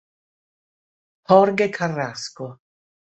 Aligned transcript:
Jorge 1.29 1.69
Carrasco 1.69 2.57